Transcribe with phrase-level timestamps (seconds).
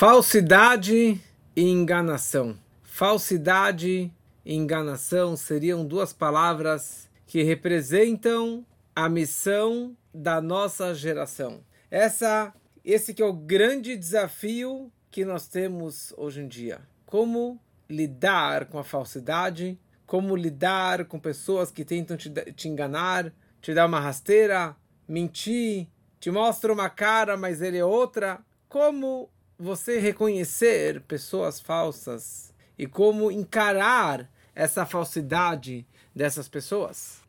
[0.00, 1.20] Falsidade
[1.54, 2.58] e enganação.
[2.82, 4.10] Falsidade
[4.42, 8.64] e enganação seriam duas palavras que representam
[8.96, 11.62] a missão da nossa geração.
[11.90, 16.80] Essa, esse que é o grande desafio que nós temos hoje em dia.
[17.04, 23.30] Como lidar com a falsidade, como lidar com pessoas que tentam te, te enganar,
[23.60, 24.74] te dar uma rasteira,
[25.06, 25.88] mentir,
[26.18, 28.40] te mostra uma cara, mas ele é outra.
[28.66, 29.28] Como
[29.60, 37.20] você reconhecer pessoas falsas e como encarar essa falsidade dessas pessoas.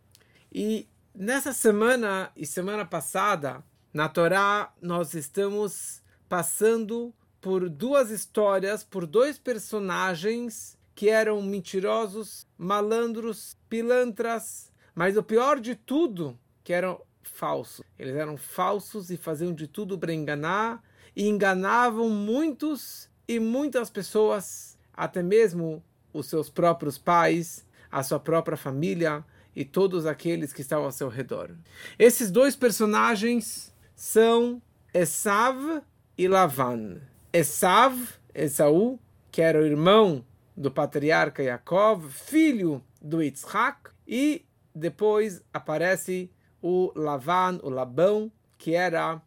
[0.49, 3.61] E nessa semana e semana passada,
[3.93, 13.57] na Torá, nós estamos passando por duas histórias, por dois personagens que eram mentirosos, malandros,
[13.67, 17.85] pilantras, mas o pior de tudo, que eram falsos.
[17.99, 20.81] Eles eram falsos e faziam de tudo para enganar
[21.15, 25.83] e enganavam muitos e muitas pessoas, até mesmo
[26.13, 29.23] os seus próprios pais, a sua própria família
[29.55, 31.51] e todos aqueles que estavam ao seu redor.
[31.99, 34.61] Esses dois personagens são
[34.93, 35.81] Esav
[36.17, 37.01] e Lavan.
[37.33, 37.97] Esav,
[38.33, 38.99] Esaú,
[39.31, 47.59] que era o irmão do patriarca Yaakov, filho do Yitzhak, e depois aparece o Lavan,
[47.63, 49.21] o Labão, que era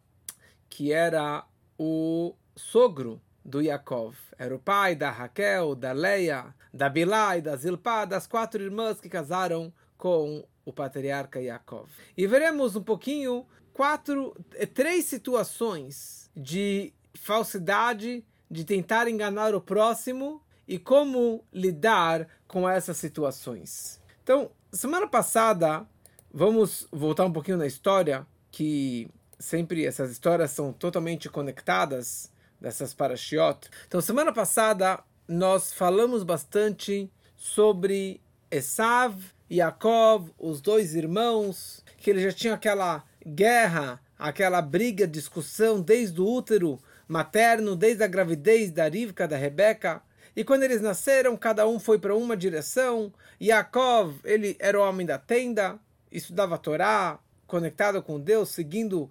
[0.69, 1.45] que era
[1.77, 4.15] o sogro do Yaakov.
[4.37, 8.99] Era o pai da Raquel, da Leia, da Bilá e da Zilpá, das quatro irmãs
[8.99, 11.89] que casaram com o patriarca Yaakov.
[12.17, 20.41] E veremos um pouquinho quatro, eh, três situações de falsidade, de tentar enganar o próximo
[20.67, 24.01] e como lidar com essas situações.
[24.23, 25.85] Então, semana passada,
[26.33, 29.07] vamos voltar um pouquinho na história que
[29.45, 33.69] sempre essas histórias são totalmente conectadas dessas parashiot.
[33.87, 39.15] Então, semana passada nós falamos bastante sobre Esav
[39.49, 46.19] e Yaakov, os dois irmãos, que eles já tinham aquela guerra, aquela briga, discussão desde
[46.19, 50.01] o útero materno, desde a gravidez da Rivka, da Rebeca.
[50.35, 53.13] E quando eles nasceram, cada um foi para uma direção.
[53.39, 55.79] Yaakov, ele era o homem da tenda,
[56.11, 59.09] estudava a Torá, conectado com Deus, seguindo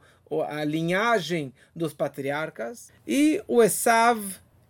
[0.48, 4.20] a linhagem dos patriarcas, e o Esav,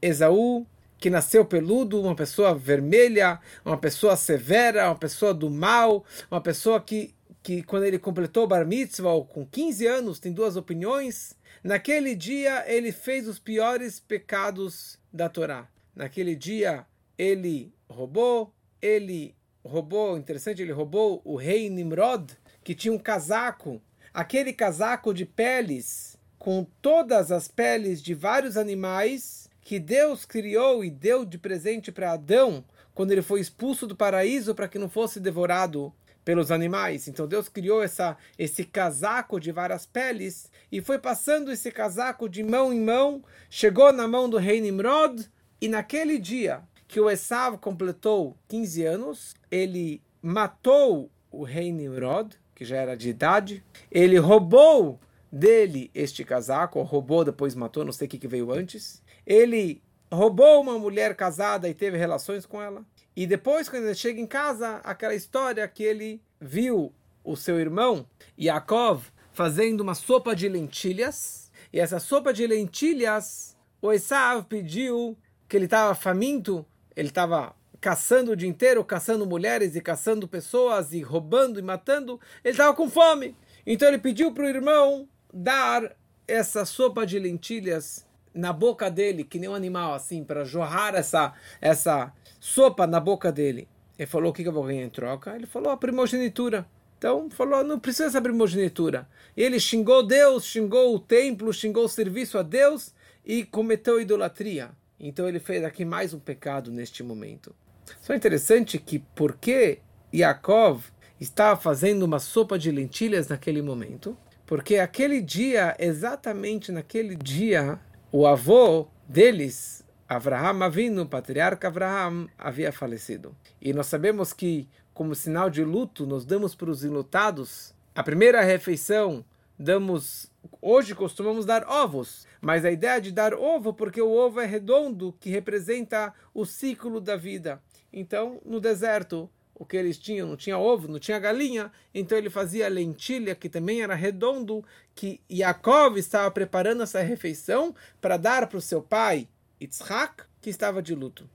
[0.03, 0.67] Esaú,
[0.99, 6.81] que nasceu peludo, uma pessoa vermelha, uma pessoa severa, uma pessoa do mal, uma pessoa
[6.81, 12.65] que, que quando ele completou Bar Mitzvah, com 15 anos, tem duas opiniões, naquele dia
[12.67, 15.69] ele fez os piores pecados da Torá.
[15.95, 16.87] Naquele dia
[17.19, 22.33] ele roubou, ele roubou, interessante, ele roubou o rei Nimrod,
[22.63, 23.81] que tinha um casaco
[24.15, 30.91] aquele casaco de peles com todas as peles de vários animais que Deus criou e
[30.91, 32.65] deu de presente para Adão
[32.95, 35.93] quando ele foi expulso do paraíso para que não fosse devorado
[36.25, 37.09] pelos animais.
[37.09, 42.45] Então Deus criou essa, esse casaco de várias peles e foi passando esse casaco de
[42.45, 45.29] mão em mão, chegou na mão do rei Nimrod
[45.61, 52.65] e naquele dia que o Esav completou 15 anos, ele matou o rei Nimrod, que
[52.65, 53.63] já era de idade.
[53.91, 55.01] Ele roubou
[55.31, 59.03] dele este casaco, ou roubou, depois matou, não sei o que, que veio antes.
[59.27, 59.83] Ele
[60.13, 62.85] roubou uma mulher casada e teve relações com ela.
[63.17, 68.07] E depois, quando ele chega em casa, aquela história que ele viu o seu irmão,
[68.39, 71.51] Yaakov, fazendo uma sopa de lentilhas.
[71.73, 75.17] E essa sopa de lentilhas, o Esav pediu
[75.49, 76.65] que ele estava faminto,
[76.95, 82.19] ele estava caçando o dia inteiro, caçando mulheres e caçando pessoas e roubando e matando,
[82.43, 83.37] ele estava com fome.
[83.67, 85.95] Então ele pediu para o irmão dar
[86.27, 91.35] essa sopa de lentilhas na boca dele, que nem um animal assim, para jorrar essa,
[91.61, 93.69] essa sopa na boca dele.
[93.99, 95.37] Ele falou: O que, que eu vou ganhar em troca?
[95.37, 96.67] Ele falou: A primogenitura.
[96.97, 99.07] Então, falou: Não precisa essa primogenitura.
[99.37, 102.95] ele xingou Deus, xingou o templo, xingou o serviço a Deus
[103.27, 104.71] e cometeu idolatria.
[104.99, 107.55] Então, ele fez aqui mais um pecado neste momento.
[108.01, 109.81] Só é interessante que porque
[110.13, 110.85] Yaakov
[111.21, 114.17] estava fazendo uma sopa de lentilhas naquele momento,
[114.47, 117.81] porque aquele dia, exatamente naquele dia,
[118.13, 123.35] o avô deles, Avraham Avinu, patriarca Avraham, havia falecido.
[123.61, 128.43] E nós sabemos que, como sinal de luto, nós damos para os enlutados a primeira
[128.43, 129.25] refeição,
[129.59, 130.31] damos
[130.61, 135.15] Hoje costumamos dar ovos, mas a ideia de dar ovo porque o ovo é redondo,
[135.19, 137.63] que representa o ciclo da vida.
[137.97, 142.29] Então, no deserto, o que eles tinham, não tinha ovo, não tinha galinha, então ele
[142.29, 144.65] fazia lentilha, que também era redondo,
[144.97, 149.29] que Yaakov estava preparando essa refeição para dar para o seu pai,
[149.63, 151.31] Yitzhak, que estava de luto.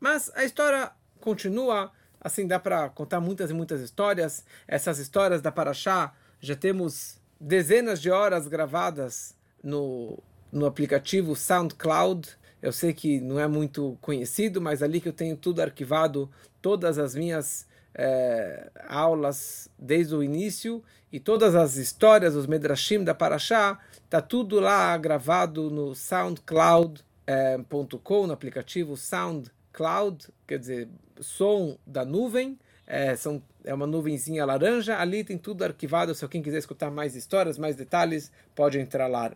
[0.00, 4.42] Mas a história continua, assim dá para contar muitas e muitas histórias.
[4.66, 10.18] Essas histórias da Paraxá já temos dezenas de horas gravadas no,
[10.50, 12.39] no aplicativo SoundCloud.
[12.62, 16.30] Eu sei que não é muito conhecido, mas ali que eu tenho tudo arquivado,
[16.60, 23.14] todas as minhas é, aulas desde o início e todas as histórias, os Medrashim da
[23.14, 30.88] Paraxá, está tudo lá gravado no SoundCloud.com, é, no aplicativo SoundCloud, quer dizer,
[31.20, 32.58] som da nuvem.
[32.86, 36.12] É, são, é uma nuvenzinha laranja, ali tem tudo arquivado.
[36.14, 39.32] Se alguém quiser escutar mais histórias, mais detalhes, pode entrar lá.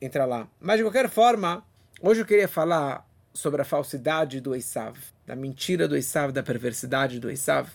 [0.00, 0.48] Entrar lá.
[0.58, 1.62] Mas de qualquer forma,
[2.00, 4.96] hoje eu queria falar sobre a falsidade do Esav,
[5.26, 7.68] da mentira do Esav, da perversidade do Esav.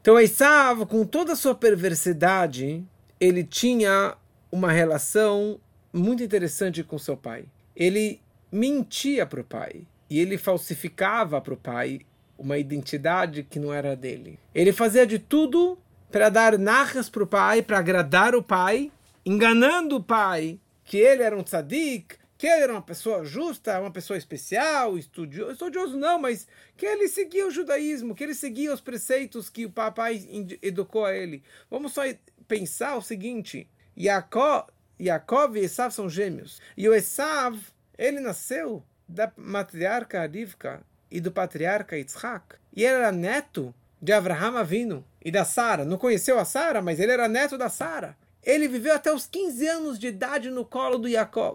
[0.00, 2.84] Então Esav, com toda a sua perversidade,
[3.20, 4.16] ele tinha
[4.52, 5.58] uma relação
[5.92, 7.46] muito interessante com seu pai.
[7.74, 8.20] Ele
[8.52, 12.00] mentia para o pai e ele falsificava para o pai
[12.38, 14.38] uma identidade que não era dele.
[14.54, 15.78] Ele fazia de tudo
[16.10, 18.92] para dar narras para o pai, para agradar o pai,
[19.24, 23.90] enganando o pai que ele era um tzadik, que ele era uma pessoa justa, uma
[23.90, 26.46] pessoa especial, estudioso, estudioso não, mas
[26.76, 30.22] que ele seguia o judaísmo, que ele seguia os preceitos que o papai
[30.60, 31.42] educou a ele.
[31.70, 32.02] Vamos só
[32.46, 33.66] pensar o seguinte,
[33.98, 34.66] Yaakov,
[35.00, 37.58] Yaakov e Esav são gêmeos, e o Esav,
[37.96, 44.58] ele nasceu da matriarca Rivka e do patriarca Yitzhak, e ele era neto de Avraham
[44.58, 45.82] Avinu e da Sara.
[45.82, 48.14] Não conheceu a Sara, mas ele era neto da Sara.
[48.44, 51.08] Ele viveu até os 15 anos de idade no colo do,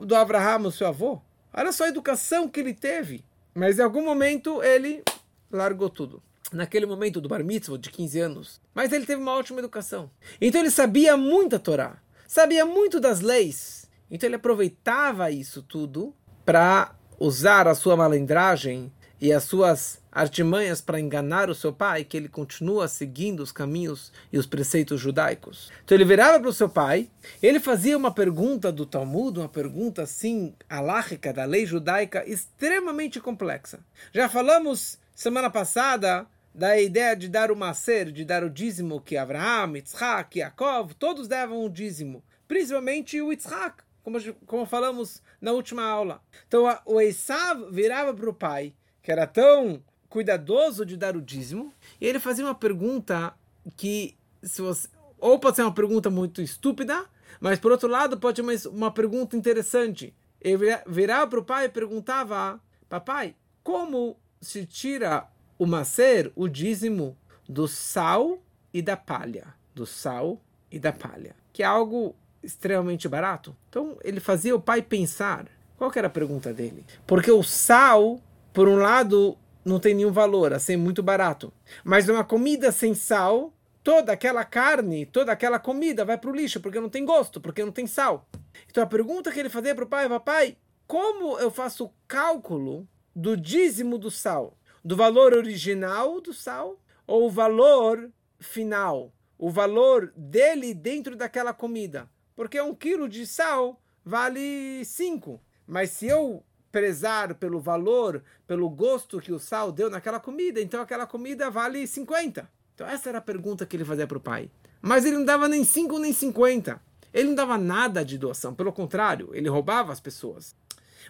[0.05, 1.21] do Abraham, seu avô.
[1.53, 3.23] Olha só a educação que ele teve.
[3.53, 5.03] Mas em algum momento ele
[5.51, 6.21] largou tudo.
[6.51, 8.61] Naquele momento do bar mitzvah, de 15 anos.
[8.73, 10.09] Mas ele teve uma ótima educação.
[10.41, 11.97] Então ele sabia muito a Torá.
[12.27, 13.87] Sabia muito das leis.
[14.09, 16.13] Então ele aproveitava isso tudo
[16.43, 18.91] para usar a sua malandragem
[19.21, 24.11] e as suas artimanhas para enganar o seu pai, que ele continua seguindo os caminhos
[24.31, 25.71] e os preceitos judaicos.
[25.83, 27.09] Então ele virava para o seu pai,
[27.41, 33.79] ele fazia uma pergunta do Talmud, uma pergunta assim, alárrica, da lei judaica, extremamente complexa.
[34.13, 39.15] Já falamos semana passada da ideia de dar o macer, de dar o dízimo que
[39.15, 45.83] Abraham, Yitzhak, Yaakov, todos davam o dízimo, principalmente o Yitzhak, como, como falamos na última
[45.83, 46.21] aula.
[46.47, 48.73] Então o Esav virava para o pai
[49.09, 53.33] que era tão cuidadoso de dar o dízimo, e ele fazia uma pergunta
[53.75, 57.07] que, se você, ou pode ser uma pergunta muito estúpida,
[57.39, 60.13] mas por outro lado pode ser uma, uma pergunta interessante.
[60.39, 63.33] Ele virava para o pai e perguntava: Papai,
[63.63, 65.27] como se tira
[65.57, 67.17] o macer, o dízimo,
[67.47, 68.37] do sal
[68.71, 69.55] e da palha?
[69.73, 70.39] Do sal
[70.71, 73.55] e da palha, que é algo extremamente barato.
[73.69, 75.47] Então ele fazia o pai pensar.
[75.79, 76.85] Qual era a pergunta dele?
[77.07, 78.21] Porque o sal
[78.53, 81.53] por um lado, não tem nenhum valor, assim, muito barato.
[81.83, 83.53] Mas uma comida sem sal,
[83.83, 87.63] toda aquela carne, toda aquela comida vai para o lixo, porque não tem gosto, porque
[87.63, 88.27] não tem sal.
[88.69, 90.57] Então a pergunta que ele fazia para o pai papai,
[90.87, 94.57] como eu faço o cálculo do dízimo do sal?
[94.83, 98.09] Do valor original do sal ou o valor
[98.39, 99.13] final?
[99.37, 102.09] O valor dele dentro daquela comida?
[102.35, 105.41] Porque um quilo de sal vale cinco.
[105.67, 110.81] Mas se eu prezar pelo valor, pelo gosto que o sal deu naquela comida, então
[110.81, 112.49] aquela comida vale 50.
[112.75, 114.49] Então essa era a pergunta que ele fazia para o pai.
[114.81, 116.81] Mas ele não dava nem 5 nem 50.
[117.13, 120.55] Ele não dava nada de doação, pelo contrário, ele roubava as pessoas.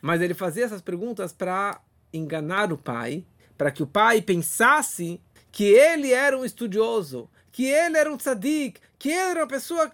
[0.02, 1.82] Mas ele fazia essas perguntas para
[2.14, 3.26] enganar o pai,
[3.58, 5.20] para que o pai pensasse
[5.52, 9.92] que ele era um estudioso, que ele era um tzadik, que ele era uma pessoa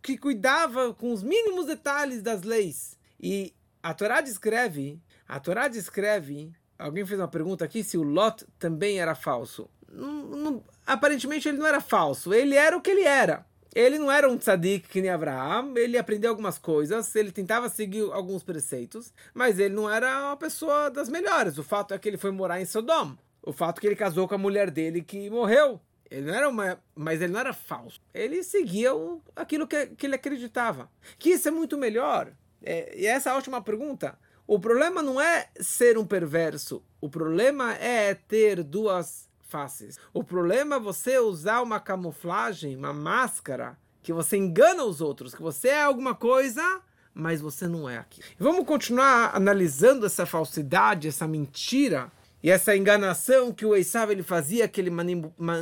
[0.00, 2.96] que cuidava com os mínimos detalhes das leis.
[3.20, 8.46] E a Torá descreve, a Torá descreve, alguém fez uma pergunta aqui se o Lot
[8.58, 9.68] também era falso.
[9.90, 13.46] Não, não, aparentemente ele não era falso, ele era o que ele era.
[13.74, 18.10] Ele não era um tzadik que nem Abraão, ele aprendeu algumas coisas, ele tentava seguir
[18.12, 21.56] alguns preceitos, mas ele não era uma pessoa das melhores.
[21.56, 23.16] O fato é que ele foi morar em Sodom.
[23.42, 25.80] O fato é que ele casou com a mulher dele que morreu.
[26.10, 28.00] Ele não era uma, mas ele não era falso.
[28.12, 30.90] Ele seguia o, aquilo que, que ele acreditava.
[31.16, 32.32] Que isso é muito melhor
[32.62, 34.18] é, e essa última pergunta.
[34.46, 36.82] O problema não é ser um perverso.
[37.00, 39.98] O problema é ter duas faces.
[40.12, 45.42] O problema é você usar uma camuflagem, uma máscara, que você engana os outros, que
[45.42, 46.80] você é alguma coisa,
[47.14, 48.26] mas você não é aquilo.
[48.38, 52.10] Vamos continuar analisando essa falsidade, essa mentira
[52.42, 54.90] e essa enganação que o Esav ele fazia, que ele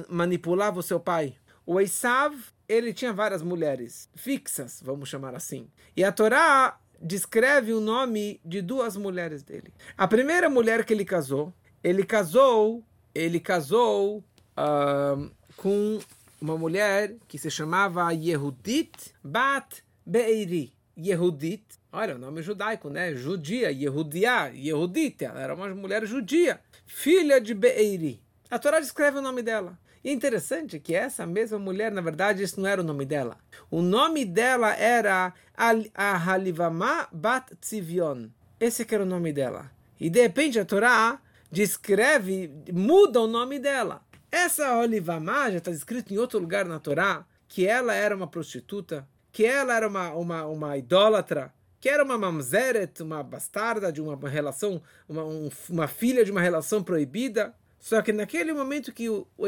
[0.09, 1.35] manipulava o seu pai.
[1.67, 2.35] O Esav,
[2.69, 5.69] ele tinha várias mulheres fixas, vamos chamar assim.
[5.97, 9.73] E a Torá descreve o nome de duas mulheres dele.
[9.97, 11.53] A primeira mulher que ele casou,
[11.83, 15.99] ele casou, ele casou uh, com
[16.41, 20.73] uma mulher que se chamava Yehudit Bat Beiri.
[20.97, 23.15] Yehudit, olha o nome judaico, né?
[23.15, 28.21] Judia, Yehudia, Yehudit, ela era uma mulher judia, filha de Beiri.
[28.51, 29.79] A Torá descreve o nome dela.
[30.11, 33.37] Interessante que essa mesma mulher, na verdade, isso não era o nome dela.
[33.71, 35.35] O nome dela era
[35.95, 38.29] Ahalivama Bat Tzivion.
[38.59, 39.71] Esse que era o nome dela.
[40.01, 41.21] E de repente a Torá
[41.53, 44.01] descreve, muda o nome dela.
[44.33, 49.07] Essa Olivamá já está escrito em outro lugar na Torá que ela era uma prostituta,
[49.31, 54.17] que ela era uma, uma, uma idólatra, que era uma mamzeret, uma bastarda de uma
[54.27, 57.55] relação, uma, um, uma filha de uma relação proibida.
[57.79, 59.47] Só que naquele momento que o, o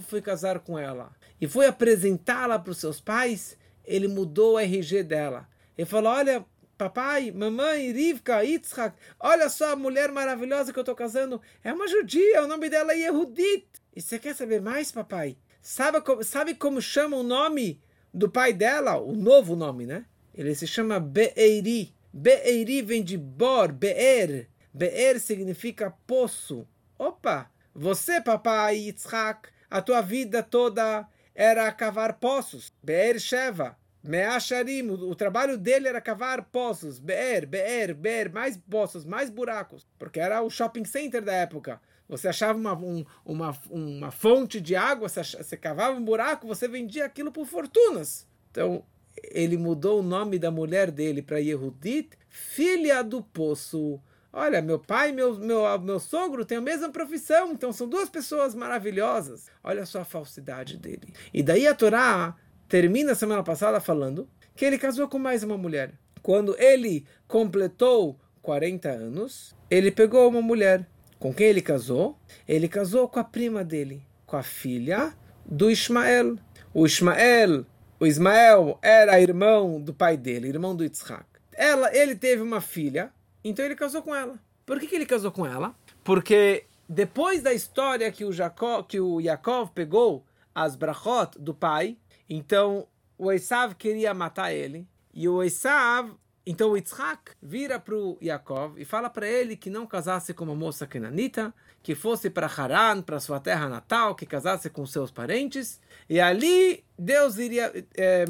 [0.00, 5.02] foi casar com ela e foi apresentá-la para os seus pais, ele mudou o RG
[5.02, 5.48] dela.
[5.76, 6.44] Ele falou: Olha,
[6.78, 11.40] papai, mamãe, Rivka, Yitzhak, olha só a mulher maravilhosa que eu estou casando.
[11.62, 13.66] É uma judia, o nome dela é Yehudit.
[13.94, 15.36] E você quer saber mais, papai?
[15.60, 17.80] Sabe como, sabe como chama o nome
[18.12, 18.96] do pai dela?
[18.96, 20.06] O novo nome, né?
[20.34, 21.94] Ele se chama Be'eri.
[22.12, 24.48] Be'eri vem de Bor, Be'er.
[24.72, 26.66] Be'er significa poço.
[26.98, 27.51] Opa!
[27.74, 32.72] Você, papai Yitzhak, a tua vida toda era cavar poços.
[32.82, 33.76] Be'er Sheva.
[34.04, 36.98] Me'asharim, o trabalho dele era cavar poços.
[36.98, 39.86] Be'er, Be'er, Be'er, mais poços, mais buracos.
[39.98, 41.80] Porque era o shopping center da época.
[42.08, 46.68] Você achava uma, um, uma, uma fonte de água, você, você cavava um buraco, você
[46.68, 48.26] vendia aquilo por fortunas.
[48.50, 48.84] Então,
[49.30, 54.00] ele mudou o nome da mulher dele para Yehudit, filha do poço.
[54.32, 58.08] Olha, meu pai e meu, meu, meu sogro têm a mesma profissão, então são duas
[58.08, 59.50] pessoas maravilhosas.
[59.62, 61.12] Olha só a falsidade dele.
[61.34, 62.34] E daí a Torá
[62.66, 65.92] termina a semana passada falando que ele casou com mais uma mulher.
[66.22, 70.88] Quando ele completou 40 anos, ele pegou uma mulher.
[71.18, 72.18] Com quem ele casou?
[72.48, 75.12] Ele casou com a prima dele, com a filha
[75.44, 76.36] do Ismael.
[76.72, 77.66] O Ismael,
[78.00, 81.26] o Ismael era irmão do pai dele, irmão do Yitzhak.
[81.52, 83.12] Ela, ele teve uma filha
[83.44, 84.38] então ele casou com ela.
[84.64, 85.74] Por que, que ele casou com ela?
[86.04, 91.96] Porque depois da história que o, Jacob, que o Yaakov pegou as brachot do pai,
[92.28, 92.86] então
[93.18, 94.86] o Esav queria matar ele.
[95.14, 96.12] E o Esav,
[96.44, 100.44] então o Yitzhak vira para o Yaakov e fala para ele que não casasse com
[100.44, 105.10] uma moça kenanita, que fosse para Haran, para sua terra natal, que casasse com seus
[105.10, 105.80] parentes.
[106.08, 107.72] E ali Deus iria...
[107.96, 108.24] É,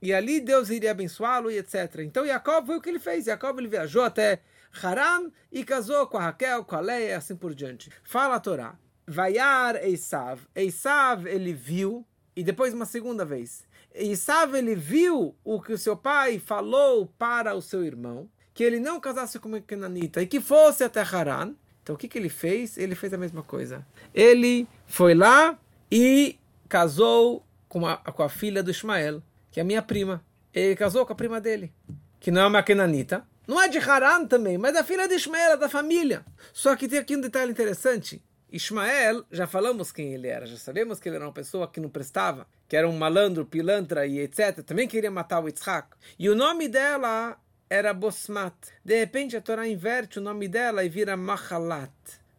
[0.00, 1.96] e ali Deus iria abençoá-lo e etc.
[2.04, 3.24] Então Jacob foi o que ele fez.
[3.24, 4.40] Jacob ele viajou até
[4.72, 7.90] Haran e casou com a Raquel, com a Leia e assim por diante.
[8.02, 8.76] Fala a Torá.
[9.06, 10.42] Vaiar Eisav.
[10.54, 12.06] Eisav ele viu,
[12.36, 13.66] e depois uma segunda vez.
[13.94, 18.78] Eisav ele viu o que o seu pai falou para o seu irmão, que ele
[18.78, 21.54] não casasse com uma Kenanita e que fosse até Haran.
[21.82, 22.76] Então o que, que ele fez?
[22.76, 23.86] Ele fez a mesma coisa.
[24.12, 25.58] Ele foi lá
[25.90, 30.22] e casou com a, com a filha do Ismael, que é a minha prima.
[30.52, 31.72] Ele casou com a prima dele,
[32.20, 35.56] que não é uma Kenanita, não é de Haran também, mas da filha de Ismael,
[35.56, 36.22] da família.
[36.52, 38.22] Só que tem aqui um detalhe interessante.
[38.52, 41.88] Ismael, já falamos quem ele era, já sabemos que ele era uma pessoa que não
[41.88, 44.62] prestava, que era um malandro, pilantra e etc.
[44.62, 45.96] Também queria matar o Yitzhak.
[46.18, 47.38] E o nome dela
[47.70, 48.54] era Bosmat.
[48.84, 51.90] De repente a Torá inverte o nome dela e vira Mahalat.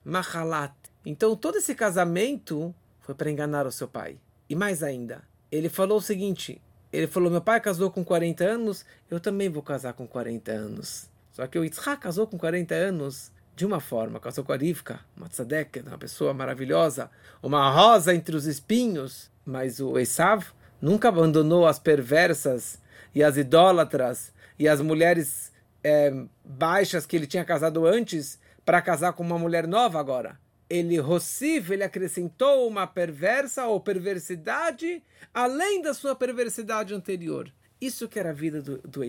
[0.05, 0.75] Mahalat.
[1.03, 4.19] Então todo esse casamento foi para enganar o seu pai.
[4.47, 6.61] E mais ainda, ele falou o seguinte:
[6.91, 11.09] ele falou: Meu pai casou com 40 anos, eu também vou casar com 40 anos.
[11.31, 14.99] Só que o Yitzhak casou com 40 anos de uma forma, casou com a Rivka,
[15.15, 17.09] uma tzadek, uma pessoa maravilhosa,
[17.43, 19.29] uma rosa entre os espinhos.
[19.45, 20.45] Mas o Esav
[20.81, 22.79] nunca abandonou as perversas
[23.13, 25.51] e as idólatras e as mulheres
[25.83, 30.37] é, baixas que ele tinha casado antes para casar com uma mulher nova agora
[30.69, 35.01] ele Rossif, ele acrescentou uma perversa ou perversidade
[35.33, 37.51] além da sua perversidade anterior.
[37.81, 39.01] Isso que era a vida do, do.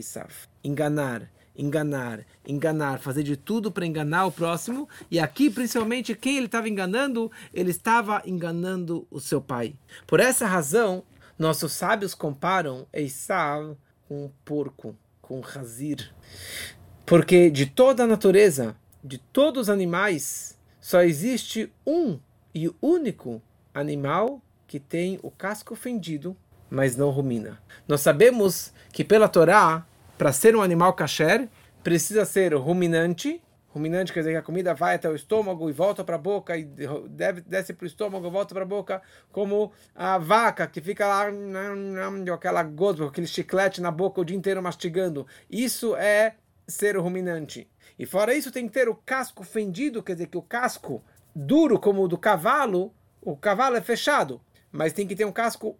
[0.64, 4.88] Enganar, enganar, enganar, fazer de tudo para enganar o próximo.
[5.10, 7.30] E aqui, principalmente, quem ele estava enganando?
[7.52, 9.74] Ele estava enganando o seu pai.
[10.06, 11.02] Por essa razão,
[11.38, 13.76] nossos sábios comparam Esav
[14.08, 16.14] com um porco, com um razir.
[17.04, 22.18] Porque de toda a natureza, de todos os animais, só existe um
[22.54, 23.42] e único
[23.74, 26.36] animal que tem o casco fendido,
[26.70, 27.60] mas não rumina.
[27.86, 31.48] Nós sabemos que pela Torá, para ser um animal kasher,
[31.82, 33.42] precisa ser ruminante.
[33.68, 36.56] Ruminante quer dizer que a comida vai até o estômago e volta para a boca,
[36.56, 36.64] e
[37.08, 41.06] deve, desce para o estômago e volta para a boca, como a vaca que fica
[41.06, 41.26] lá
[42.34, 45.26] aquela gota, aquele chiclete na boca o dia inteiro mastigando.
[45.48, 46.34] Isso é
[46.66, 47.68] ser ruminante.
[48.00, 51.04] E fora isso, tem que ter o casco fendido, quer dizer que o casco
[51.34, 54.40] duro como o do cavalo, o cavalo é fechado,
[54.72, 55.78] mas tem que ter um casco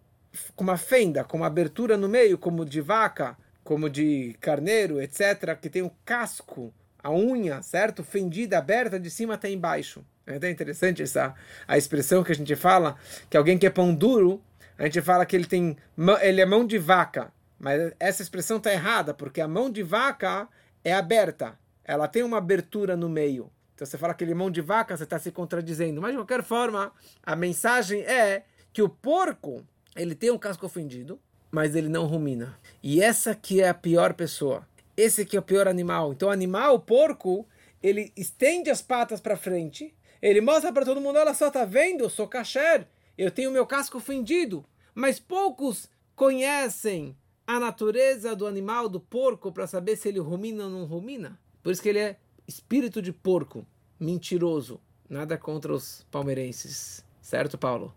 [0.55, 5.57] com uma fenda, com uma abertura no meio, como de vaca, como de carneiro, etc.,
[5.59, 6.71] que tem um casco,
[7.03, 8.03] a unha, certo?
[8.03, 10.05] Fendida, aberta de cima até embaixo.
[10.27, 11.33] É até interessante essa
[11.67, 12.97] a expressão que a gente fala,
[13.31, 14.39] que alguém que é pão duro,
[14.77, 15.75] a gente fala que ele tem
[16.21, 20.47] ele é mão de vaca, mas essa expressão está errada, porque a mão de vaca
[20.83, 21.59] é aberta,
[21.91, 23.51] ela tem uma abertura no meio.
[23.75, 26.01] Então você fala que ele é mão de vaca, você está se contradizendo.
[26.01, 29.61] Mas de qualquer forma, a mensagem é que o porco
[29.93, 31.19] ele tem um casco ofendido,
[31.51, 32.57] mas ele não rumina.
[32.81, 34.65] E essa que é a pior pessoa.
[34.95, 36.13] Esse que é o pior animal.
[36.13, 37.45] Então o animal, o porco,
[37.83, 42.05] ele estende as patas para frente, ele mostra para todo mundo, olha só, tá vendo?
[42.05, 44.63] Eu sou kasher, eu tenho meu casco fendido.
[44.95, 50.69] Mas poucos conhecem a natureza do animal, do porco, para saber se ele rumina ou
[50.69, 51.37] não rumina.
[51.63, 53.65] Por isso que ele é espírito de porco,
[53.99, 54.79] mentiroso.
[55.09, 57.93] Nada contra os palmeirenses, certo, Paulo?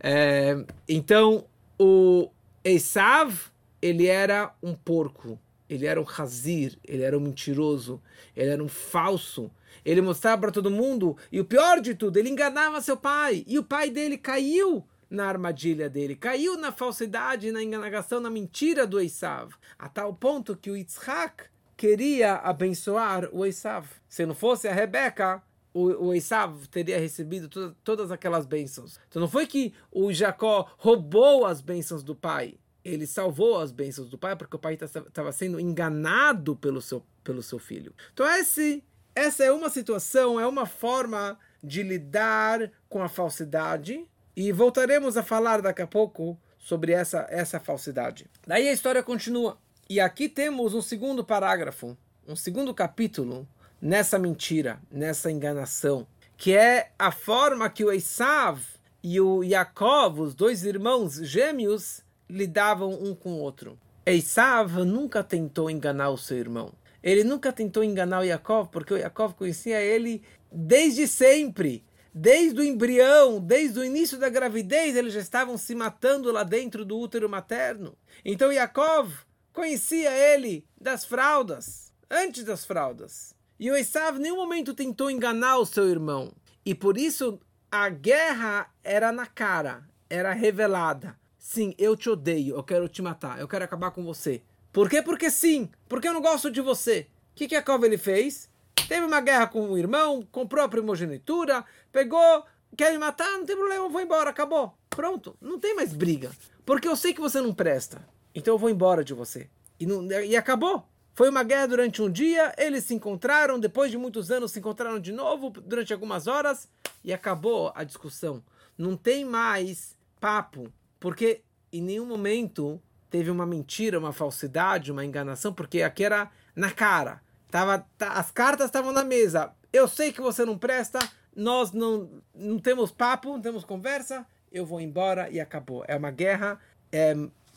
[0.00, 1.46] É, então,
[1.78, 2.30] o
[2.62, 3.50] Esav,
[3.82, 8.00] ele era um porco, ele era um razir, ele era um mentiroso,
[8.36, 9.50] ele era um falso.
[9.84, 13.58] Ele mostrava para todo mundo, e o pior de tudo, ele enganava seu pai, e
[13.58, 19.00] o pai dele caiu na armadilha dele, caiu na falsidade, na enganação, na mentira do
[19.00, 21.44] Esav, a tal ponto que o Yitzhak
[21.76, 23.86] queria abençoar o Esav.
[24.08, 28.98] Se não fosse a Rebeca, o, o Esav teria recebido todas, todas aquelas bênçãos.
[29.08, 32.54] Então não foi que o Jacó roubou as bênçãos do pai.
[32.84, 37.42] Ele salvou as bênçãos do pai porque o pai estava sendo enganado pelo seu, pelo
[37.42, 37.94] seu filho.
[38.12, 44.06] Então esse, essa é uma situação, é uma forma de lidar com a falsidade.
[44.36, 48.26] E voltaremos a falar daqui a pouco sobre essa, essa falsidade.
[48.46, 49.58] Daí a história continua.
[49.88, 51.94] E aqui temos um segundo parágrafo,
[52.26, 53.46] um segundo capítulo
[53.80, 56.06] nessa mentira, nessa enganação,
[56.38, 58.62] que é a forma que o Esav
[59.02, 63.78] e o Yaakov, os dois irmãos gêmeos, lidavam um com o outro.
[64.06, 66.72] Esav nunca tentou enganar o seu irmão.
[67.02, 71.84] Ele nunca tentou enganar o Yaakov, porque o Yaakov conhecia ele desde sempre.
[72.14, 76.86] Desde o embrião, desde o início da gravidez, eles já estavam se matando lá dentro
[76.86, 77.94] do útero materno.
[78.24, 79.12] Então Yaakov
[79.54, 83.34] conhecia ele das fraldas, antes das fraldas.
[83.58, 86.34] E o Esav em nenhum momento tentou enganar o seu irmão.
[86.66, 87.40] E por isso
[87.70, 91.16] a guerra era na cara, era revelada.
[91.38, 94.42] Sim, eu te odeio, eu quero te matar, eu quero acabar com você.
[94.72, 95.00] Por quê?
[95.00, 97.06] Porque sim, porque eu não gosto de você.
[97.32, 98.50] O que, que Jacob ele fez?
[98.88, 102.44] Teve uma guerra com o irmão, comprou a primogenitura, pegou,
[102.76, 104.76] quer me matar, não tem problema, eu vou embora, acabou.
[104.90, 106.32] Pronto, não tem mais briga.
[106.66, 108.04] Porque eu sei que você não presta.
[108.34, 109.48] Então eu vou embora de você.
[109.78, 110.86] E, não, e acabou.
[111.14, 114.98] Foi uma guerra durante um dia, eles se encontraram, depois de muitos anos se encontraram
[114.98, 116.68] de novo durante algumas horas
[117.04, 118.42] e acabou a discussão.
[118.76, 121.42] Não tem mais papo, porque
[121.72, 127.22] em nenhum momento teve uma mentira, uma falsidade, uma enganação, porque aqui era na cara.
[127.48, 129.52] Tava, as cartas estavam na mesa.
[129.72, 130.98] Eu sei que você não presta,
[131.36, 135.84] nós não, não temos papo, não temos conversa, eu vou embora e acabou.
[135.86, 136.58] É uma guerra
[136.90, 137.14] é,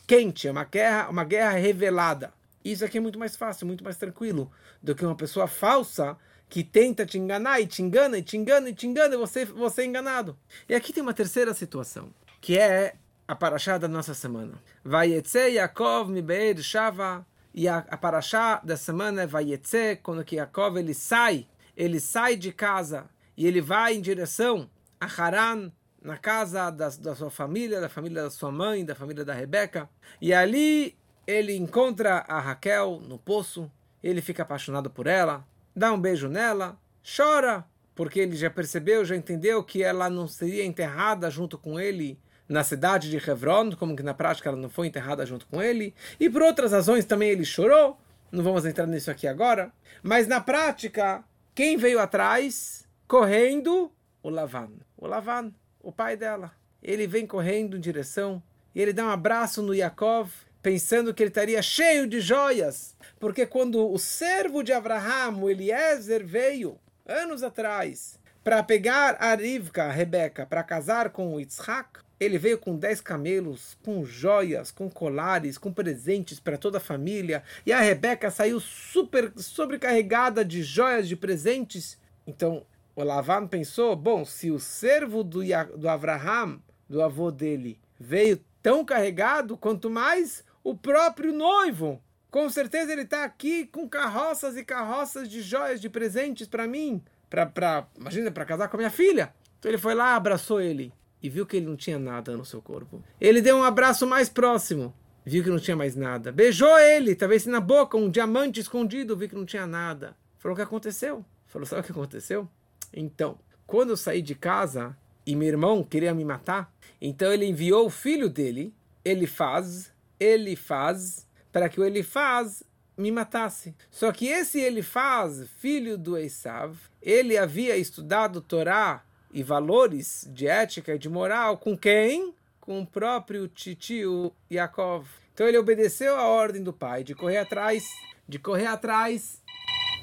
[0.08, 2.32] quente, é uma guerra, uma guerra revelada.
[2.64, 4.50] Isso aqui é muito mais fácil, muito mais tranquilo
[4.82, 6.16] do que uma pessoa falsa
[6.48, 9.44] que tenta te enganar e te engana e te engana e te engana e você,
[9.44, 10.34] você é enganado.
[10.66, 12.08] E aqui tem uma terceira situação,
[12.40, 12.94] que é
[13.28, 14.54] a paraxá da nossa semana.
[14.82, 17.26] Vayetze Yaakov mibeir shava.
[17.52, 22.36] E a, a paraxá da semana é Vayetze, quando que Yaakov ele sai, ele sai
[22.36, 25.70] de casa e ele vai em direção a Haran,
[26.08, 29.90] na casa da, da sua família, da família da sua mãe, da família da Rebeca.
[30.22, 33.70] E ali ele encontra a Raquel no poço,
[34.02, 37.62] ele fica apaixonado por ela, dá um beijo nela, chora,
[37.94, 42.18] porque ele já percebeu, já entendeu que ela não seria enterrada junto com ele
[42.48, 45.94] na cidade de Hebron, como que na prática ela não foi enterrada junto com ele,
[46.18, 47.98] e por outras razões também ele chorou,
[48.32, 49.70] não vamos entrar nisso aqui agora,
[50.02, 51.22] mas na prática,
[51.54, 53.92] quem veio atrás, correndo?
[54.22, 54.70] O Lavan.
[54.96, 56.52] O Lavan, o pai dela.
[56.82, 58.42] Ele vem correndo em direção,
[58.74, 60.30] e ele dá um abraço no Yaakov,
[60.62, 66.78] pensando que ele estaria cheio de joias, porque quando o servo de Abraham, Eliezer, veio
[67.06, 72.58] anos atrás para pegar a Rivka, a Rebeca, para casar com o Yitzhak, ele veio
[72.58, 77.80] com dez camelos, com joias, com colares, com presentes para toda a família, e a
[77.80, 81.96] Rebeca saiu super sobrecarregada de joias, de presentes.
[82.26, 82.66] Então,
[82.98, 85.38] o Lavan pensou, bom, se o servo do,
[85.76, 92.92] do Abraham, do avô dele, veio tão carregado, quanto mais o próprio noivo Com certeza
[92.92, 98.32] ele está aqui com carroças e carroças de joias, de presentes para mim, para, imagina,
[98.32, 99.32] para casar com a minha filha.
[99.60, 102.60] Então ele foi lá, abraçou ele e viu que ele não tinha nada no seu
[102.60, 103.00] corpo.
[103.20, 104.92] Ele deu um abraço mais próximo,
[105.24, 106.32] viu que não tinha mais nada.
[106.32, 110.16] Beijou ele, talvez na boca, um diamante escondido, viu que não tinha nada.
[110.36, 111.24] Falou o que aconteceu.
[111.46, 112.48] Falou, sabe o que aconteceu?
[112.92, 114.96] Então, quando eu saí de casa
[115.26, 118.74] e meu irmão queria me matar, então ele enviou o filho dele,
[119.04, 122.62] ele faz, ele faz, para que o Elifaz
[122.96, 123.74] me matasse.
[123.90, 130.94] Só que esse Elifaz, filho do Esav, ele havia estudado Torá e valores de ética
[130.94, 132.34] e de moral com quem?
[132.60, 135.06] Com o próprio tio Yaakov.
[135.32, 137.84] Então ele obedeceu a ordem do pai de correr atrás,
[138.26, 139.40] de correr atrás,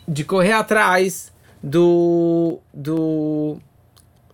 [0.08, 1.35] de correr atrás
[1.66, 3.58] do do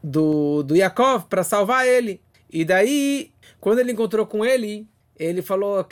[0.04, 2.22] do, do Yaakov para salvar ele.
[2.50, 5.88] E daí, quando ele encontrou com ele, ele falou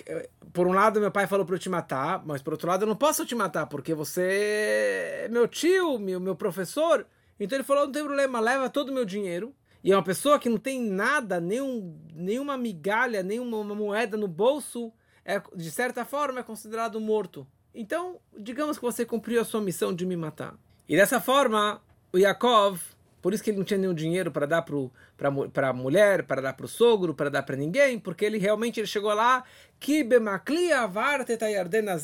[0.51, 2.87] por um lado, meu pai falou para eu te matar, mas por outro lado, eu
[2.87, 7.05] não posso te matar, porque você é meu tio, meu, meu professor.
[7.39, 9.55] Então ele falou: não tem problema, leva todo o meu dinheiro.
[9.81, 14.91] E é uma pessoa que não tem nada, nenhum, nenhuma migalha, nenhuma moeda no bolso,
[15.23, 17.47] é, de certa forma é considerado morto.
[17.73, 20.57] Então, digamos que você cumpriu a sua missão de me matar.
[20.89, 22.81] E dessa forma, o Yaakov
[23.21, 26.53] por isso que ele não tinha nenhum dinheiro para dar para a mulher, para dar
[26.53, 29.43] para o sogro, para dar para ninguém, porque ele realmente ele chegou lá,
[29.79, 30.07] que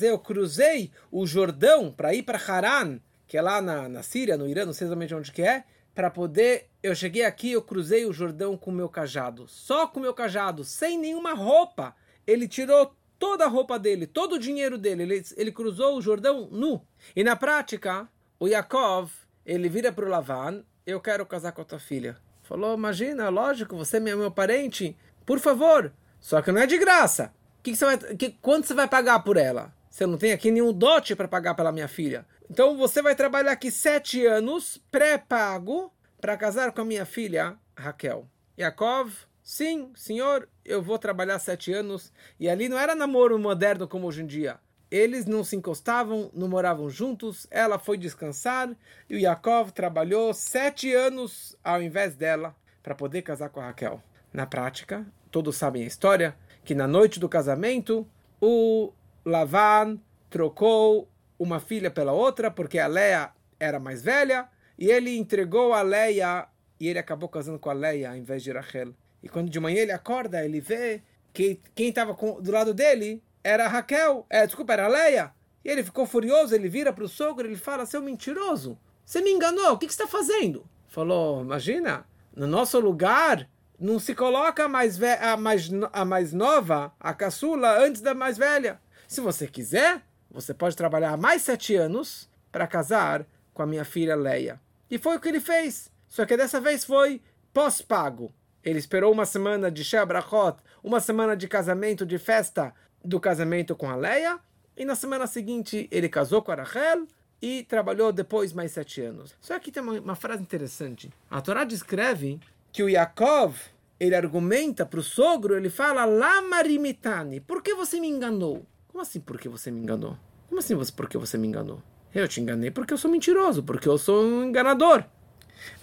[0.01, 4.47] eu cruzei o Jordão para ir para Haran, que é lá na, na Síria, no
[4.47, 6.67] Irã, não sei exatamente onde que é, para poder.
[6.83, 10.13] Eu cheguei aqui, eu cruzei o Jordão com o meu cajado, só com o meu
[10.13, 11.95] cajado, sem nenhuma roupa.
[12.27, 16.49] Ele tirou toda a roupa dele, todo o dinheiro dele, ele, ele cruzou o Jordão
[16.51, 16.85] nu.
[17.15, 19.11] E na prática, o Yaakov,
[19.45, 22.15] ele vira para o Lavan eu quero casar com a tua filha.
[22.43, 24.95] Falou, imagina, lógico, você é meu parente,
[25.25, 25.91] por favor.
[26.19, 27.33] Só que não é de graça.
[27.63, 29.73] Que que você vai, que, quanto você vai pagar por ela?
[29.89, 32.25] Você não tem aqui nenhum dote para pagar pela minha filha.
[32.49, 38.27] Então você vai trabalhar aqui sete anos, pré-pago, para casar com a minha filha, Raquel.
[38.59, 42.13] Yaakov, sim, senhor, eu vou trabalhar sete anos.
[42.39, 44.59] E ali não era namoro moderno como hoje em dia.
[44.89, 47.47] Eles não se encostavam, não moravam juntos.
[47.49, 48.69] Ela foi descansar
[49.09, 54.01] e o Yaakov trabalhou sete anos ao invés dela para poder casar com a Raquel.
[54.31, 58.07] Na prática, todos sabem a história que na noite do casamento
[58.41, 58.91] o
[59.25, 65.73] Lavan trocou uma filha pela outra porque a Leia era mais velha e ele entregou
[65.73, 66.47] a Leia
[66.79, 68.93] e ele acabou casando com a Leia ao invés de Rachel.
[69.23, 71.01] E quando de manhã ele acorda, ele vê
[71.33, 75.31] que quem estava do lado dele era Raquel, é, desculpa, era Leia.
[75.63, 79.31] E ele ficou furioso, ele vira para o sogro, ele fala, seu mentiroso, você me
[79.31, 80.67] enganou, o que, que você está fazendo?
[80.87, 83.47] Falou, imagina, no nosso lugar
[83.79, 88.35] não se coloca a mais, a mais, a mais nova, a caçula, antes da mais
[88.35, 88.81] velha.
[89.07, 94.15] Se você quiser, você pode trabalhar mais sete anos para casar com a minha filha
[94.15, 94.59] Leia.
[94.89, 95.91] E foi o que ele fez.
[96.07, 97.21] Só que dessa vez foi
[97.53, 98.33] pós-pago.
[98.63, 102.73] Ele esperou uma semana de Shebrachot, uma semana de casamento, de festa,
[103.05, 104.39] do casamento com a Leia,
[104.75, 107.07] e na semana seguinte ele casou com a Rachel
[107.41, 109.35] e trabalhou depois mais sete anos.
[109.39, 111.11] Só que tem uma, uma frase interessante.
[111.29, 112.39] A Torá descreve
[112.71, 113.55] que o Yaakov,
[113.99, 118.65] ele argumenta para o sogro, ele fala, Lamarimitani, por que você me enganou?
[118.87, 120.17] Como assim, por que você me enganou?
[120.47, 121.81] Como assim, por que você me enganou?
[122.13, 125.03] Eu te enganei porque eu sou mentiroso, porque eu sou um enganador.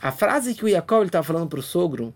[0.00, 2.14] A frase que o Yaakov estava falando para o sogro,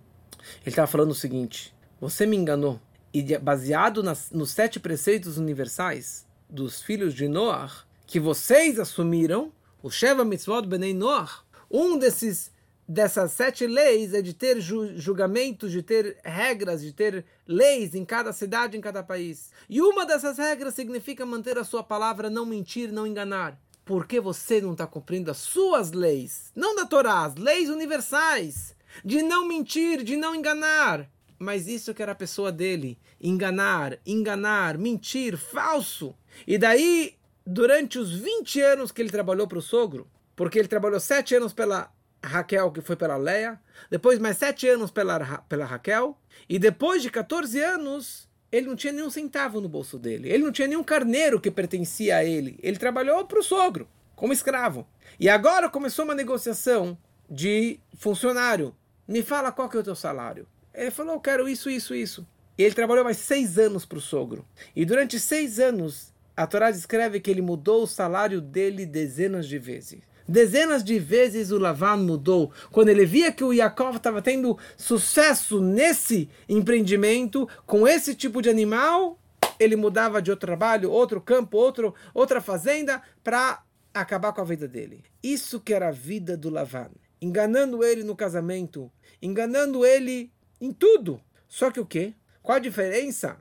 [0.62, 2.80] ele estava falando o seguinte, você me enganou,
[3.12, 7.72] e baseado nas, nos sete preceitos universais dos filhos de Noah,
[8.06, 12.54] que vocês assumiram, o Sheva Mitzvot Benei Noah, um desses
[12.88, 18.04] dessas sete leis é de ter ju julgamentos, de ter regras, de ter leis em
[18.04, 19.50] cada cidade, em cada país.
[19.68, 23.60] E uma dessas regras significa manter a sua palavra, não mentir, não enganar.
[23.84, 29.22] Porque você não está cumprindo as suas leis, não da Torá, as leis universais, de
[29.22, 32.98] não mentir, de não enganar mas isso que era a pessoa dele.
[33.20, 36.14] Enganar, enganar, mentir, falso.
[36.46, 37.14] E daí,
[37.46, 41.52] durante os 20 anos que ele trabalhou para o sogro, porque ele trabalhou 7 anos
[41.52, 46.18] pela Raquel, que foi pela Leia, depois mais 7 anos pela, pela Raquel,
[46.48, 50.28] e depois de 14 anos, ele não tinha nenhum centavo no bolso dele.
[50.28, 52.58] Ele não tinha nenhum carneiro que pertencia a ele.
[52.62, 54.86] Ele trabalhou para o sogro, como escravo.
[55.18, 58.74] E agora começou uma negociação de funcionário.
[59.06, 60.46] Me fala qual que é o teu salário.
[60.76, 62.26] Ele falou, eu quero isso, isso, isso.
[62.58, 64.46] E ele trabalhou mais seis anos para o sogro.
[64.74, 69.58] E durante seis anos, a Torá descreve que ele mudou o salário dele dezenas de
[69.58, 70.00] vezes.
[70.28, 72.52] Dezenas de vezes o Lavan mudou.
[72.70, 78.50] Quando ele via que o Yaakov estava tendo sucesso nesse empreendimento, com esse tipo de
[78.50, 79.18] animal,
[79.58, 83.62] ele mudava de outro trabalho, outro campo, outro, outra fazenda para
[83.94, 85.04] acabar com a vida dele.
[85.22, 86.90] Isso que era a vida do Lavan.
[87.22, 88.90] Enganando ele no casamento,
[89.22, 91.20] enganando ele em tudo.
[91.48, 92.14] Só que o quê?
[92.42, 93.38] Qual a diferença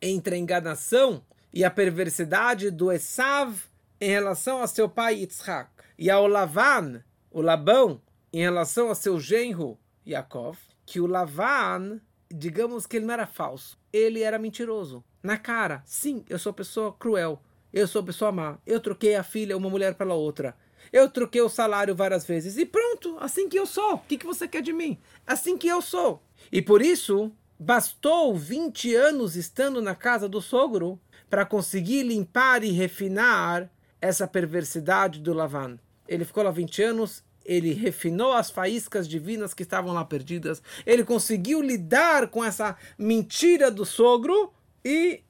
[0.00, 3.56] entre a enganação e a perversidade do Esav
[4.00, 8.00] em relação a seu pai Yitzhak e ao Lavan, o Labão,
[8.32, 12.00] em relação a seu genro Yaakov, que o Lavan,
[12.30, 15.04] digamos que ele não era falso, ele era mentiroso.
[15.22, 19.56] Na cara, sim, eu sou pessoa cruel, eu sou pessoa má, eu troquei a filha,
[19.56, 20.54] uma mulher pela outra.
[20.92, 23.94] Eu troquei o salário várias vezes e pronto, assim que eu sou.
[23.94, 24.98] O que, que você quer de mim?
[25.26, 26.22] Assim que eu sou.
[26.50, 32.70] E por isso, bastou 20 anos estando na casa do sogro para conseguir limpar e
[32.70, 35.78] refinar essa perversidade do Lavan.
[36.06, 41.04] Ele ficou lá 20 anos, ele refinou as faíscas divinas que estavam lá perdidas, ele
[41.04, 44.52] conseguiu lidar com essa mentira do sogro
[44.84, 45.22] e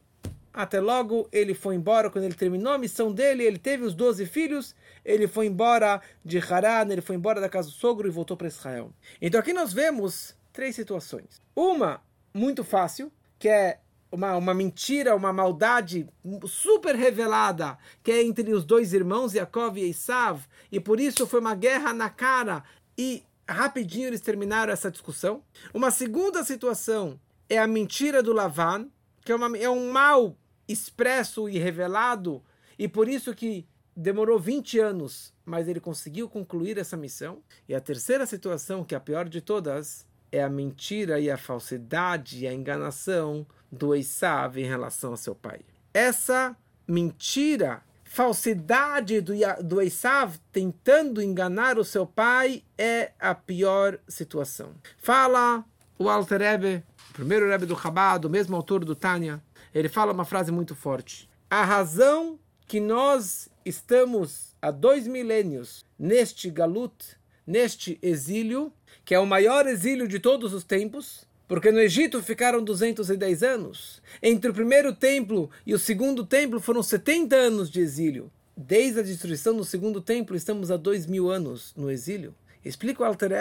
[0.52, 2.10] até logo ele foi embora.
[2.10, 6.38] Quando ele terminou a missão dele, ele teve os 12 filhos, ele foi embora de
[6.38, 8.92] Haran, ele foi embora da casa do sogro e voltou para Israel.
[9.22, 11.40] Então aqui nós vemos três situações.
[11.54, 12.02] Uma
[12.34, 13.78] muito fácil, que é
[14.10, 16.08] uma, uma mentira, uma maldade
[16.48, 20.42] super revelada que é entre os dois irmãos, Yaakov e Esav,
[20.72, 22.64] e por isso foi uma guerra na cara
[22.98, 25.44] e rapidinho eles terminaram essa discussão.
[25.72, 28.88] Uma segunda situação é a mentira do Lavan,
[29.24, 32.42] que é, uma, é um mal expresso e revelado,
[32.76, 33.64] e por isso que
[33.96, 37.44] demorou 20 anos, mas ele conseguiu concluir essa missão.
[37.68, 41.36] E a terceira situação, que é a pior de todas, é a mentira e a
[41.36, 45.60] falsidade e a enganação do Esav em relação ao seu pai.
[45.92, 54.74] Essa mentira, falsidade do, do Esav tentando enganar o seu pai é a pior situação.
[54.98, 55.64] Fala
[55.98, 59.42] o Alter Rebbe, o primeiro Rebbe do Chabad, o mesmo autor do Tânia,
[59.74, 61.28] ele fala uma frase muito forte.
[61.50, 67.17] A razão que nós estamos há dois milênios neste galut,
[67.48, 68.70] neste exílio,
[69.06, 74.02] que é o maior exílio de todos os tempos, porque no Egito ficaram 210 anos.
[74.22, 78.30] Entre o primeiro templo e o segundo templo foram 70 anos de exílio.
[78.54, 82.34] Desde a destruição do segundo templo, estamos há dois mil anos no exílio.
[82.62, 83.32] Explica o Alter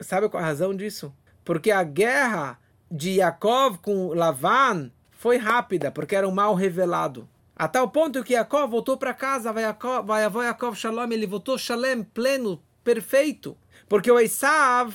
[0.00, 1.14] sabe qual a razão disso?
[1.44, 2.58] Porque a guerra
[2.90, 7.28] de Yaakov com Lavan foi rápida, porque era um mal revelado.
[7.54, 11.56] A tal ponto que Yaakov voltou para casa, vai Yaakov, vai Yaakov Shalom, ele voltou
[11.56, 13.54] Shalem, pleno, perfeito.
[13.86, 14.94] Porque o Esav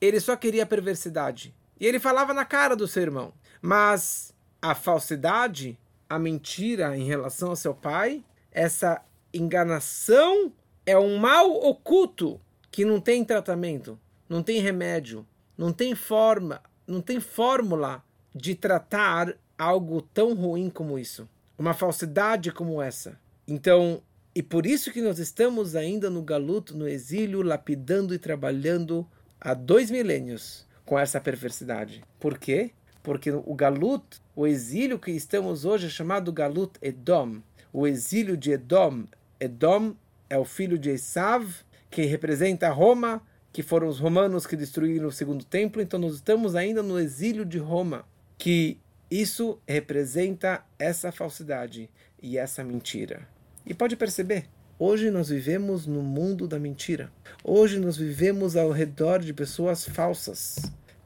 [0.00, 1.54] ele só queria perversidade.
[1.78, 3.34] E ele falava na cara do seu irmão.
[3.60, 10.50] Mas a falsidade, a mentira em relação ao seu pai, essa enganação
[10.86, 17.02] é um mal oculto que não tem tratamento, não tem remédio, não tem forma, não
[17.02, 18.02] tem fórmula
[18.34, 21.28] de tratar algo tão ruim como isso.
[21.58, 23.20] Uma falsidade como essa.
[23.46, 24.02] Então,
[24.34, 29.06] e por isso que nós estamos ainda no galuto, no exílio, lapidando e trabalhando
[29.38, 32.02] há dois milênios com essa perversidade.
[32.18, 32.70] Por quê?
[33.02, 37.42] Porque o Galut, o exílio que estamos hoje é chamado Galut Edom.
[37.72, 39.04] O exílio de Edom.
[39.38, 39.94] Edom
[40.30, 41.46] é o filho de Esav,
[41.90, 43.20] que representa Roma,
[43.52, 45.82] que foram os romanos que destruíram o segundo templo.
[45.82, 48.06] Então nós estamos ainda no exílio de Roma,
[48.38, 48.78] que
[49.10, 51.90] isso representa essa falsidade
[52.22, 53.28] e essa mentira.
[53.64, 54.46] E pode perceber,
[54.84, 57.08] Hoje nós vivemos no mundo da mentira.
[57.44, 60.56] Hoje nós vivemos ao redor de pessoas falsas.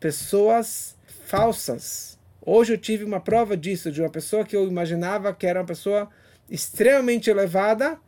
[0.00, 2.18] Pessoas falsas.
[2.40, 5.66] Hoje eu tive uma prova disso, de uma pessoa que eu imaginava que era uma
[5.66, 6.08] pessoa
[6.48, 7.98] extremamente elevada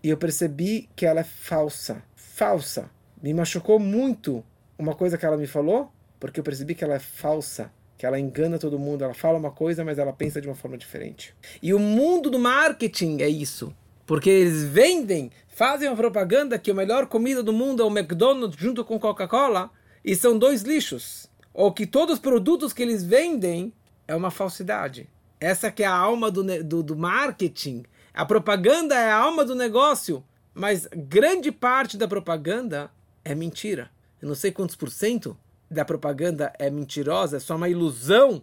[0.00, 2.04] e eu percebi que ela é falsa.
[2.14, 2.88] Falsa.
[3.20, 4.44] Me machucou muito
[4.78, 5.90] uma coisa que ela me falou,
[6.20, 9.50] porque eu percebi que ela é falsa que ela engana todo mundo, ela fala uma
[9.50, 11.34] coisa, mas ela pensa de uma forma diferente.
[11.62, 13.74] E o mundo do marketing é isso.
[14.06, 18.58] Porque eles vendem, fazem uma propaganda que a melhor comida do mundo é o McDonald's
[18.58, 19.70] junto com Coca-Cola
[20.04, 21.28] e são dois lixos.
[21.52, 23.72] Ou que todos os produtos que eles vendem
[24.06, 25.08] é uma falsidade.
[25.40, 27.84] Essa que é a alma do, do, do marketing.
[28.14, 32.90] A propaganda é a alma do negócio, mas grande parte da propaganda
[33.24, 33.90] é mentira.
[34.22, 35.36] Eu não sei quantos por cento
[35.70, 38.42] da propaganda é mentirosa, é só uma ilusão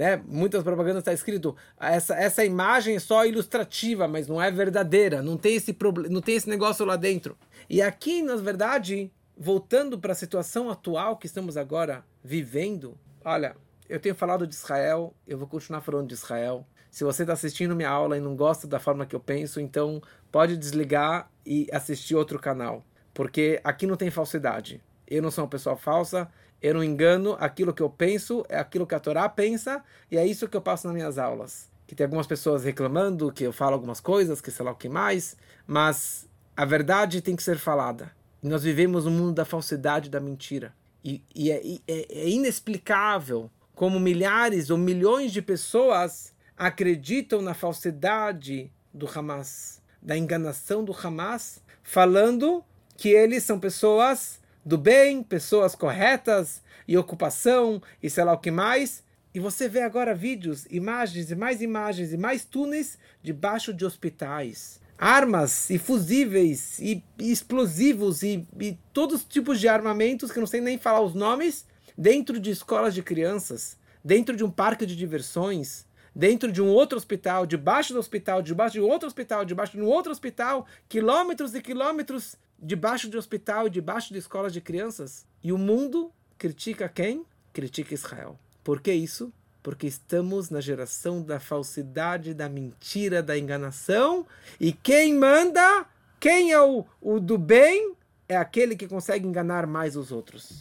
[0.00, 0.18] né?
[0.26, 5.36] Muitas propagandas está escrito essa, essa imagem é só ilustrativa, mas não é verdadeira, não
[5.36, 7.36] tem esse problema, não tem esse negócio lá dentro.
[7.68, 13.54] E aqui, na verdade, voltando para a situação atual que estamos agora vivendo, olha,
[13.90, 16.66] eu tenho falado de Israel, eu vou continuar falando de Israel.
[16.90, 20.00] Se você está assistindo minha aula e não gosta da forma que eu penso, então
[20.32, 22.82] pode desligar e assistir outro canal,
[23.12, 24.82] porque aqui não tem falsidade.
[25.06, 26.26] Eu não sou uma pessoa falsa,
[26.62, 30.26] eu não engano, aquilo que eu penso é aquilo que a Torá pensa, e é
[30.26, 31.68] isso que eu passo nas minhas aulas.
[31.86, 34.88] que tem algumas pessoas reclamando que eu falo algumas coisas, que sei lá o que
[34.88, 38.12] mais, mas a verdade tem que ser falada.
[38.40, 40.72] Nós vivemos um mundo da falsidade, da mentira.
[41.04, 48.70] E, e é, é, é inexplicável como milhares ou milhões de pessoas acreditam na falsidade
[48.92, 52.62] do Hamas, da enganação do Hamas, falando
[52.96, 58.50] que eles são pessoas do bem, pessoas corretas e ocupação e sei lá o que
[58.50, 59.02] mais.
[59.32, 64.80] E você vê agora vídeos, imagens e mais imagens e mais túneis debaixo de hospitais.
[64.98, 70.60] Armas e fusíveis e, explosivos e, e todos os tipos de armamentos que não sei
[70.60, 71.64] nem falar os nomes
[71.96, 76.98] dentro de escolas de crianças, dentro de um parque de diversões, dentro de um outro
[76.98, 81.62] hospital, debaixo do hospital, debaixo de outro hospital, debaixo de um outro hospital, quilômetros e
[81.62, 85.26] quilômetros debaixo de hospital e debaixo de escolas de crianças.
[85.42, 87.24] E o mundo critica quem?
[87.52, 88.38] Critica Israel.
[88.62, 89.32] Por que isso?
[89.62, 94.26] Porque estamos na geração da falsidade, da mentira, da enganação.
[94.58, 95.86] E quem manda,
[96.18, 97.94] quem é o, o do bem,
[98.28, 100.58] é aquele que consegue enganar mais os outros.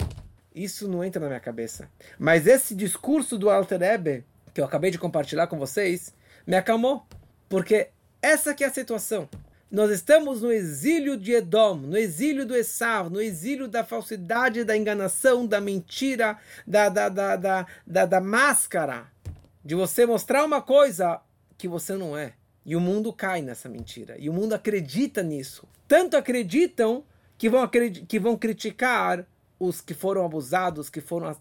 [0.53, 1.89] Isso não entra na minha cabeça.
[2.17, 6.13] Mas esse discurso do Alter Ebe, que eu acabei de compartilhar com vocês,
[6.45, 7.05] me acalmou.
[7.47, 7.89] Porque
[8.21, 9.29] essa que é a situação.
[9.71, 14.75] Nós estamos no exílio de Edom, no exílio do Esav, no exílio da falsidade, da
[14.75, 19.11] enganação, da mentira, da, da, da, da, da, da máscara,
[19.63, 21.21] de você mostrar uma coisa
[21.55, 22.33] que você não é.
[22.65, 24.15] E o mundo cai nessa mentira.
[24.17, 25.67] E o mundo acredita nisso.
[25.87, 27.03] Tanto acreditam
[27.37, 27.69] que vão,
[28.07, 29.23] que vão criticar
[29.59, 31.37] os que foram abusados, que foram,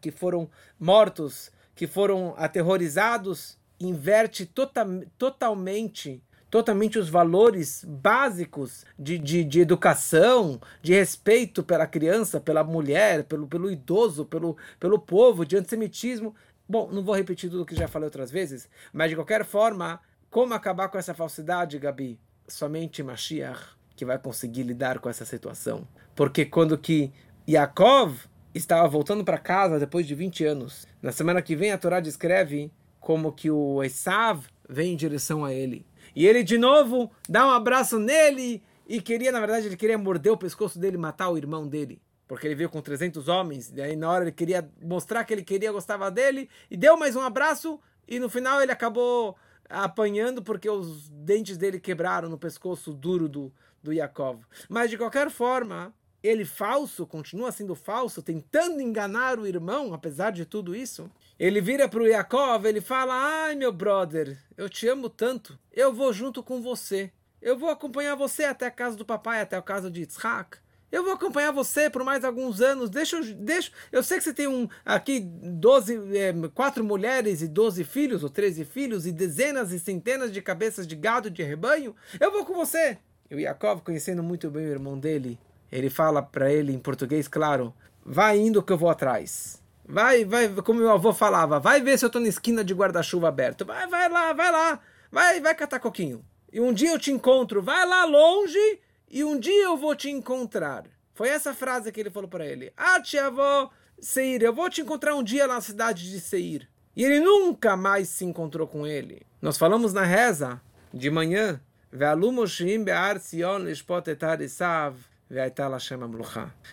[0.00, 3.58] que foram mortos, que foram aterrorizados.
[3.80, 4.86] Inverte tota,
[5.18, 13.24] totalmente totalmente os valores básicos de, de, de, educação, de respeito pela criança, pela mulher,
[13.24, 16.34] pelo, pelo idoso, pelo, pelo povo, de antissemitismo.
[16.68, 20.52] Bom, não vou repetir tudo que já falei outras vezes, mas de qualquer forma, como
[20.52, 22.20] acabar com essa falsidade, Gabi?
[22.46, 25.88] Somente Mashiach que vai conseguir lidar com essa situação.
[26.14, 27.10] Porque quando que
[27.48, 31.98] Yaakov estava voltando para casa depois de 20 anos, na semana que vem a Torá
[31.98, 37.46] descreve como que o Esav vem em direção a ele e ele de novo dá
[37.46, 41.38] um abraço nele e queria, na verdade, ele queria morder o pescoço dele, matar o
[41.38, 42.00] irmão dele.
[42.26, 45.42] Porque ele veio com 300 homens, e aí na hora ele queria mostrar que ele
[45.42, 49.36] queria, gostava dele, e deu mais um abraço, e no final ele acabou
[49.68, 54.40] apanhando porque os dentes dele quebraram no pescoço duro do, do Yaakov.
[54.68, 60.46] Mas de qualquer forma, ele falso, continua sendo falso, tentando enganar o irmão, apesar de
[60.46, 61.10] tudo isso.
[61.38, 65.92] Ele vira para o Yaakov, ele fala: Ai, meu brother, eu te amo tanto, eu
[65.92, 67.10] vou junto com você.
[67.40, 70.58] Eu vou acompanhar você até a casa do papai, até a casa de Yitzhak.
[70.92, 72.90] Eu vou acompanhar você por mais alguns anos.
[72.90, 73.34] Deixa eu.
[73.34, 78.22] Deixa, eu sei que você tem um aqui 12, é, quatro mulheres e 12 filhos,
[78.22, 81.96] ou 13 filhos, e dezenas e centenas de cabeças de gado de rebanho.
[82.20, 82.98] Eu vou com você.
[83.30, 85.38] E o Yaakov, conhecendo muito bem o irmão dele,
[85.72, 89.60] ele fala para ele em português, claro: vai indo que eu vou atrás.
[89.84, 93.28] Vai, vai, como meu avô falava, vai ver se eu tô na esquina de guarda-chuva
[93.28, 93.64] aberto.
[93.64, 94.80] Vai, vai lá, vai lá.
[95.10, 96.24] Vai, vai catar coquinho.
[96.52, 97.60] E um dia eu te encontro.
[97.60, 98.80] Vai lá longe
[99.10, 100.84] e um dia eu vou te encontrar.
[101.14, 102.72] Foi essa frase que ele falou para ele.
[102.76, 106.68] Ah, tia avó, Seir, eu vou te encontrar um dia na cidade de Seir.
[106.96, 109.22] E ele nunca mais se encontrou com ele.
[109.40, 110.60] Nós falamos na reza
[110.92, 111.60] de manhã.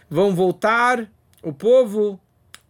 [0.10, 1.10] Vão voltar
[1.42, 2.20] o povo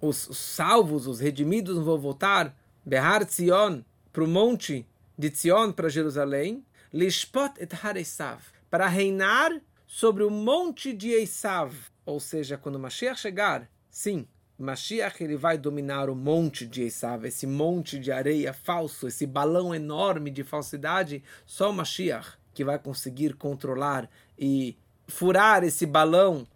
[0.01, 3.81] os salvos, os redimidos vão voltar, Behar Tzion,
[4.13, 10.93] para o monte de Tzion, para Jerusalém, Lishpot et Haresav, para reinar sobre o monte
[10.93, 11.73] de Esav.
[12.05, 17.45] Ou seja, quando Mashiach chegar, sim, Mashiach ele vai dominar o monte de Esav, esse
[17.45, 24.09] monte de areia falso, esse balão enorme de falsidade, só Mashiach que vai conseguir controlar
[24.37, 24.77] e
[25.09, 26.47] furar esse balão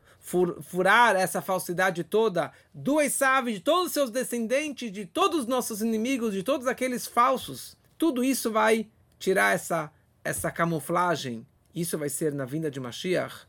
[0.62, 5.82] furar essa falsidade toda do Esav, de todos os seus descendentes, de todos os nossos
[5.82, 8.88] inimigos, de todos aqueles falsos, tudo isso vai
[9.20, 9.92] tirar essa,
[10.24, 11.46] essa camuflagem.
[11.76, 13.46] Isso vai ser na vinda de Mashiach.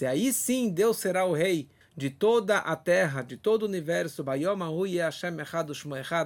[0.00, 4.24] E aí sim Deus será o rei de toda a terra, de todo o universo.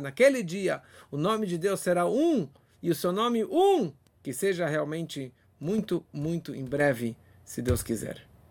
[0.01, 2.49] Naquele dia, o nome de Deus será um,
[2.83, 8.30] e o seu nome um, que seja realmente muito, muito em breve se Deus quiser.